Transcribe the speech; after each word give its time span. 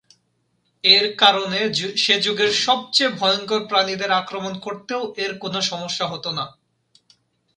এর 0.83 1.05
কারণে 1.17 1.59
সে 1.95 2.15
যুগের 2.21 2.51
সবচেয়ে 2.65 3.15
ভয়ঙ্কর 3.19 3.61
প্রাণীদের 3.67 4.11
আক্রমণ 4.11 4.53
করতেও 4.59 5.01
এর 5.15 5.31
কোন 5.37 5.53
সমস্যা 5.71 6.05
হতো 6.07 6.29
না। 6.31 6.45